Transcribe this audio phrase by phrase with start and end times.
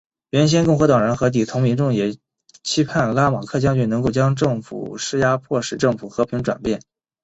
[0.31, 2.15] 原先共和党人和底层民众也
[2.63, 6.81] 期盼拉马克将军能够向政府施压迫使政府和平转变。